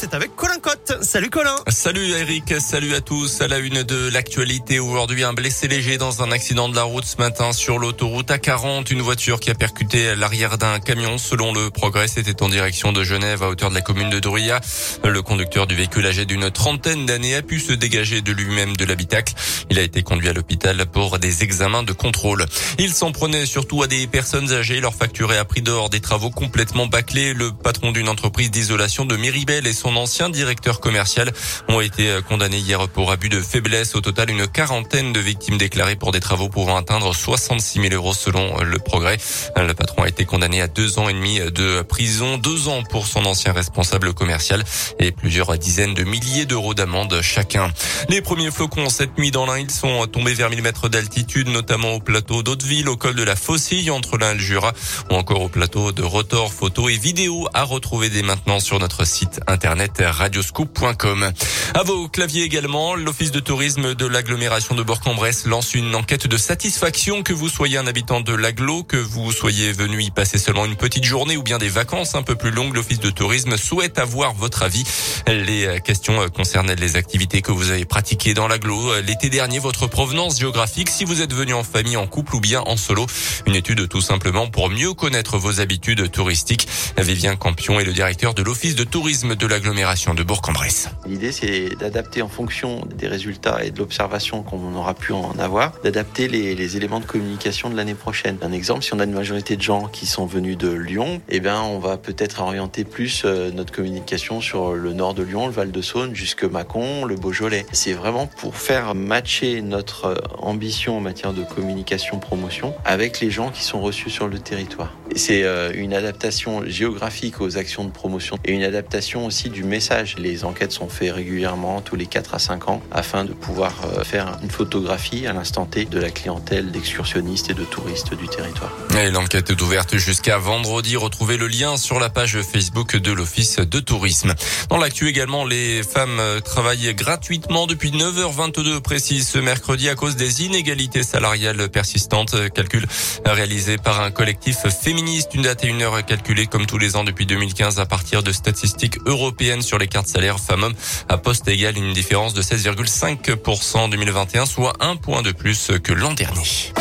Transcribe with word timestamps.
C'est 0.00 0.14
avec 0.14 0.34
Colin 0.34 0.58
Cotte. 0.62 0.94
Salut 1.02 1.28
Colin. 1.28 1.56
Salut 1.68 2.08
Eric, 2.12 2.54
salut 2.58 2.94
à 2.94 3.02
tous. 3.02 3.42
À 3.42 3.48
la 3.48 3.58
une 3.58 3.82
de 3.82 4.08
l'actualité, 4.08 4.78
aujourd'hui 4.78 5.24
un 5.24 5.34
blessé 5.34 5.68
léger 5.68 5.98
dans 5.98 6.22
un 6.22 6.32
accident 6.32 6.70
de 6.70 6.74
la 6.74 6.84
route 6.84 7.04
ce 7.04 7.18
matin 7.18 7.52
sur 7.52 7.78
l'autoroute 7.78 8.30
A40. 8.30 8.90
Une 8.90 9.02
voiture 9.02 9.40
qui 9.40 9.50
a 9.50 9.54
percuté 9.54 10.14
l'arrière 10.14 10.56
d'un 10.56 10.80
camion. 10.80 11.18
Selon 11.18 11.52
le 11.52 11.68
progrès, 11.68 12.08
c'était 12.08 12.42
en 12.42 12.48
direction 12.48 12.92
de 12.92 13.04
Genève 13.04 13.42
à 13.42 13.50
hauteur 13.50 13.68
de 13.68 13.74
la 13.74 13.82
commune 13.82 14.08
de 14.08 14.18
Druya. 14.20 14.62
Le 15.04 15.20
conducteur 15.20 15.66
du 15.66 15.74
véhicule 15.74 16.06
âgé 16.06 16.24
d'une 16.24 16.50
trentaine 16.50 17.04
d'années 17.04 17.34
a 17.34 17.42
pu 17.42 17.60
se 17.60 17.74
dégager 17.74 18.22
de 18.22 18.32
lui-même 18.32 18.78
de 18.78 18.86
l'habitacle. 18.86 19.34
Il 19.68 19.78
a 19.78 19.82
été 19.82 20.02
conduit 20.02 20.30
à 20.30 20.32
l'hôpital 20.32 20.86
pour 20.86 21.18
des 21.18 21.42
examens 21.42 21.82
de 21.82 21.92
contrôle. 21.92 22.46
Il 22.78 22.94
s'en 22.94 23.12
prenait 23.12 23.44
surtout 23.44 23.82
à 23.82 23.86
des 23.86 24.06
personnes 24.06 24.50
âgées. 24.50 24.80
Leur 24.80 24.94
facturé 24.94 25.36
à 25.36 25.44
prix 25.44 25.60
d'or 25.60 25.90
des 25.90 26.00
travaux 26.00 26.30
complètement 26.30 26.86
bâclés. 26.86 27.34
Le 27.34 27.52
patron 27.52 27.92
d'une 27.92 28.08
entreprise 28.08 28.50
d'isolation 28.50 29.04
de 29.04 29.16
Méribel 29.16 29.66
et 29.66 29.74
son 29.74 29.89
ancien 29.96 30.28
directeur 30.28 30.80
commercial 30.80 31.32
ont 31.68 31.80
été 31.80 32.18
condamnés 32.28 32.58
hier 32.58 32.88
pour 32.88 33.10
abus 33.12 33.28
de 33.28 33.40
faiblesse. 33.40 33.94
Au 33.94 34.00
total, 34.00 34.30
une 34.30 34.46
quarantaine 34.46 35.12
de 35.12 35.20
victimes 35.20 35.58
déclarées 35.58 35.96
pour 35.96 36.12
des 36.12 36.20
travaux 36.20 36.48
pouvant 36.48 36.76
atteindre 36.76 37.14
66 37.14 37.80
000 37.80 37.94
euros 37.94 38.14
selon 38.14 38.60
le 38.62 38.78
progrès. 38.78 39.18
Le 39.56 39.72
patron 39.72 40.02
a 40.02 40.08
été 40.08 40.24
condamné 40.24 40.60
à 40.60 40.68
deux 40.68 40.98
ans 40.98 41.08
et 41.08 41.12
demi 41.12 41.40
de 41.40 41.82
prison, 41.82 42.38
deux 42.38 42.68
ans 42.68 42.82
pour 42.82 43.06
son 43.06 43.24
ancien 43.26 43.52
responsable 43.52 44.14
commercial 44.14 44.64
et 44.98 45.12
plusieurs 45.12 45.56
dizaines 45.58 45.94
de 45.94 46.04
milliers 46.04 46.46
d'euros 46.46 46.74
d'amende 46.74 47.20
chacun. 47.22 47.70
Les 48.08 48.20
premiers 48.20 48.50
flocons 48.50 48.88
cette 48.88 49.18
nuit 49.18 49.30
dans 49.30 49.46
l'Ain, 49.46 49.58
ils 49.58 49.70
sont 49.70 50.06
tombés 50.06 50.34
vers 50.34 50.50
1000 50.50 50.62
mètres 50.62 50.88
d'altitude, 50.88 51.48
notamment 51.48 51.92
au 51.94 52.00
plateau 52.00 52.42
d'Hauteville, 52.42 52.88
au 52.88 52.96
col 52.96 53.14
de 53.14 53.22
la 53.22 53.36
Faucille, 53.36 53.90
entre 53.90 54.18
l'Ain 54.18 54.32
et 54.32 54.34
le 54.34 54.40
Jura, 54.40 54.72
ou 55.10 55.14
encore 55.14 55.42
au 55.42 55.48
plateau 55.48 55.92
de 55.92 56.02
Rotor, 56.02 56.52
photos 56.52 56.92
et 56.92 56.96
vidéos 56.96 57.48
à 57.54 57.64
retrouver 57.64 58.10
dès 58.10 58.22
maintenant 58.22 58.60
sur 58.60 58.78
notre 58.78 59.04
site 59.04 59.40
internet 59.46 59.79
internet 59.80 60.14
radioscoop.com. 60.14 61.32
À 61.72 61.82
vos 61.84 62.08
claviers 62.08 62.42
également, 62.42 62.94
l'Office 62.94 63.30
de 63.30 63.40
tourisme 63.40 63.94
de 63.94 64.06
l'agglomération 64.06 64.74
de 64.74 64.82
Bourg-en-Bresse 64.82 65.46
lance 65.46 65.74
une 65.74 65.94
enquête 65.94 66.26
de 66.26 66.36
satisfaction 66.36 67.22
que 67.22 67.32
vous 67.32 67.48
soyez 67.48 67.78
un 67.78 67.86
habitant 67.86 68.20
de 68.20 68.34
l'agglo, 68.34 68.82
que 68.82 68.96
vous 68.96 69.32
soyez 69.32 69.72
venu 69.72 70.02
y 70.02 70.10
passer 70.10 70.38
seulement 70.38 70.66
une 70.66 70.76
petite 70.76 71.04
journée 71.04 71.36
ou 71.36 71.42
bien 71.42 71.58
des 71.58 71.68
vacances 71.68 72.14
un 72.14 72.22
peu 72.22 72.34
plus 72.34 72.50
longues. 72.50 72.74
L'Office 72.74 73.00
de 73.00 73.10
tourisme 73.10 73.56
souhaite 73.56 73.98
avoir 73.98 74.34
votre 74.34 74.62
avis. 74.62 74.84
Les 75.26 75.80
questions 75.82 76.28
concernent 76.28 76.74
les 76.74 76.96
activités 76.96 77.40
que 77.40 77.52
vous 77.52 77.70
avez 77.70 77.86
pratiquées 77.86 78.34
dans 78.34 78.48
l'agglo 78.48 79.00
l'été 79.00 79.30
dernier, 79.30 79.60
votre 79.60 79.86
provenance 79.86 80.38
géographique, 80.38 80.90
si 80.90 81.04
vous 81.04 81.22
êtes 81.22 81.32
venu 81.32 81.54
en 81.54 81.64
famille, 81.64 81.96
en 81.96 82.06
couple 82.06 82.36
ou 82.36 82.40
bien 82.40 82.60
en 82.66 82.76
solo. 82.76 83.06
Une 83.46 83.54
étude 83.54 83.88
tout 83.88 84.02
simplement 84.02 84.48
pour 84.48 84.68
mieux 84.68 84.92
connaître 84.92 85.38
vos 85.38 85.60
habitudes 85.60 86.10
touristiques. 86.10 86.68
Vivien 86.98 87.36
Campion 87.36 87.80
est 87.80 87.84
le 87.84 87.92
directeur 87.92 88.34
de 88.34 88.42
l'Office 88.42 88.74
de 88.74 88.84
tourisme 88.84 89.36
de 89.36 89.46
l'agglomération 89.46 89.69
de 89.70 90.22
Bourg-en-Bresse. 90.24 90.88
L'idée, 91.06 91.30
c'est 91.30 91.76
d'adapter 91.78 92.22
en 92.22 92.28
fonction 92.28 92.84
des 92.92 93.06
résultats 93.06 93.64
et 93.64 93.70
de 93.70 93.78
l'observation 93.78 94.42
qu'on 94.42 94.74
aura 94.74 94.94
pu 94.94 95.12
en 95.12 95.38
avoir, 95.38 95.72
d'adapter 95.84 96.26
les, 96.26 96.76
éléments 96.76 96.98
de 96.98 97.04
communication 97.04 97.70
de 97.70 97.76
l'année 97.76 97.94
prochaine. 97.94 98.36
Un 98.42 98.52
exemple, 98.52 98.82
si 98.82 98.92
on 98.94 98.98
a 98.98 99.04
une 99.04 99.12
majorité 99.12 99.56
de 99.56 99.62
gens 99.62 99.86
qui 99.86 100.06
sont 100.06 100.26
venus 100.26 100.58
de 100.58 100.70
Lyon, 100.70 101.20
eh 101.28 101.38
bien, 101.38 101.62
on 101.62 101.78
va 101.78 101.98
peut-être 101.98 102.40
orienter 102.40 102.84
plus 102.84 103.22
euh, 103.24 103.50
notre 103.52 103.72
communication 103.72 104.40
sur 104.40 104.74
le 104.74 104.92
nord 104.92 105.14
de 105.14 105.22
Lyon, 105.22 105.46
le 105.46 105.52
Val-de-Saône, 105.52 106.14
jusque 106.14 106.44
Mâcon, 106.44 107.04
le 107.04 107.14
Beaujolais. 107.14 107.64
C'est 107.72 107.92
vraiment 107.92 108.26
pour 108.26 108.56
faire 108.56 108.94
matcher 108.94 109.62
notre 109.62 110.06
euh, 110.06 110.16
ambition 110.38 110.96
en 110.96 111.00
matière 111.00 111.32
de 111.32 111.44
communication 111.44 112.18
promotion 112.18 112.74
avec 112.84 113.20
les 113.20 113.30
gens 113.30 113.50
qui 113.50 113.62
sont 113.62 113.80
reçus 113.80 114.10
sur 114.10 114.26
le 114.26 114.38
territoire. 114.40 114.92
C'est 115.14 115.44
euh, 115.44 115.72
une 115.74 115.94
adaptation 115.94 116.64
géographique 116.66 117.40
aux 117.40 117.56
actions 117.56 117.84
de 117.84 117.90
promotion 117.90 118.36
et 118.44 118.52
une 118.52 118.62
adaptation 118.62 119.26
aussi 119.26 119.50
du 119.50 119.59
message. 119.66 120.16
Les 120.18 120.44
enquêtes 120.44 120.72
sont 120.72 120.88
faites 120.88 121.12
régulièrement 121.12 121.80
tous 121.80 121.96
les 121.96 122.06
4 122.06 122.34
à 122.34 122.38
5 122.38 122.68
ans 122.68 122.82
afin 122.90 123.24
de 123.24 123.32
pouvoir 123.32 123.72
faire 124.04 124.38
une 124.42 124.50
photographie 124.50 125.26
à 125.26 125.32
l'instant 125.32 125.66
T 125.66 125.84
de 125.84 125.98
la 125.98 126.10
clientèle 126.10 126.70
d'excursionnistes 126.70 127.50
et 127.50 127.54
de 127.54 127.64
touristes 127.64 128.14
du 128.14 128.28
territoire. 128.28 128.72
Et 128.98 129.10
l'enquête 129.10 129.50
est 129.50 129.60
ouverte 129.60 129.96
jusqu'à 129.96 130.38
vendredi. 130.38 130.96
Retrouvez 130.96 131.36
le 131.36 131.46
lien 131.46 131.76
sur 131.76 131.98
la 131.98 132.10
page 132.10 132.40
Facebook 132.42 132.96
de 132.96 133.12
l'Office 133.12 133.56
de 133.56 133.80
tourisme. 133.80 134.34
Dans 134.68 134.78
l'actu 134.78 135.08
également, 135.08 135.44
les 135.44 135.82
femmes 135.82 136.20
travaillent 136.44 136.94
gratuitement 136.94 137.66
depuis 137.66 137.90
9h22 137.90 138.80
précis 138.80 139.22
ce 139.22 139.38
mercredi 139.38 139.88
à 139.88 139.94
cause 139.94 140.16
des 140.16 140.44
inégalités 140.44 141.02
salariales 141.02 141.68
persistantes. 141.68 142.36
Calcul 142.54 142.86
réalisé 143.24 143.78
par 143.78 144.00
un 144.00 144.10
collectif 144.10 144.58
féministe. 144.68 145.34
Une 145.34 145.42
date 145.42 145.64
et 145.64 145.68
une 145.68 145.82
heure 145.82 146.04
calculée 146.04 146.46
comme 146.46 146.66
tous 146.66 146.78
les 146.78 146.96
ans 146.96 147.04
depuis 147.04 147.26
2015 147.26 147.80
à 147.80 147.86
partir 147.86 148.22
de 148.22 148.32
statistiques 148.32 148.98
européennes 149.06 149.49
sur 149.60 149.78
les 149.78 149.88
cartes 149.88 150.06
salaires 150.06 150.38
femmes-hommes 150.38 150.74
à 151.08 151.18
poste 151.18 151.48
égal 151.48 151.76
une 151.76 151.92
différence 151.92 152.34
de 152.34 152.42
16,5% 152.42 153.76
en 153.76 153.88
2021, 153.88 154.46
soit 154.46 154.74
un 154.80 154.96
point 154.96 155.22
de 155.22 155.32
plus 155.32 155.72
que 155.82 155.92
l'an 155.92 156.12
dernier. 156.12 156.72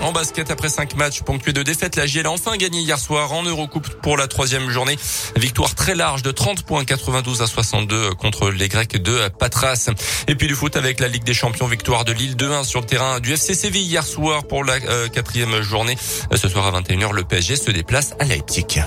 En 0.00 0.10
basket, 0.10 0.50
après 0.50 0.68
cinq 0.68 0.96
matchs 0.96 1.22
ponctués 1.22 1.52
de 1.52 1.62
défaites, 1.62 1.94
la 1.94 2.06
GL 2.06 2.26
a 2.26 2.30
enfin 2.30 2.56
gagné 2.56 2.80
hier 2.80 2.98
soir 2.98 3.32
en 3.32 3.44
Eurocoupe 3.44 3.88
pour 4.02 4.16
la 4.16 4.26
troisième 4.26 4.68
journée. 4.68 4.98
Victoire 5.36 5.76
très 5.76 5.94
large 5.94 6.22
de 6.22 6.32
30 6.32 6.64
points, 6.64 6.84
92 6.84 7.40
à 7.40 7.46
62 7.46 8.14
contre 8.14 8.50
les 8.50 8.68
Grecs 8.68 9.00
de 9.00 9.28
Patras. 9.38 9.90
Et 10.26 10.34
puis 10.34 10.48
du 10.48 10.56
foot 10.56 10.76
avec 10.76 10.98
la 10.98 11.06
Ligue 11.06 11.22
des 11.22 11.34
Champions, 11.34 11.68
victoire 11.68 12.04
de 12.04 12.12
Lille 12.12 12.34
2-1 12.34 12.64
sur 12.64 12.80
le 12.80 12.86
terrain 12.86 13.20
du 13.20 13.32
FC 13.32 13.54
Séville 13.54 13.84
hier 13.84 14.04
soir 14.04 14.44
pour 14.44 14.64
la 14.64 14.80
quatrième 15.08 15.62
journée. 15.62 15.96
Ce 16.34 16.48
soir 16.48 16.66
à 16.66 16.80
21h, 16.80 17.12
le 17.12 17.22
PSG 17.22 17.54
se 17.54 17.70
déplace 17.70 18.14
à 18.18 18.24
Leipzig. 18.24 18.82